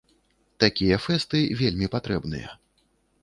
[0.63, 2.49] Такія фэсты вельмі патрэбныя.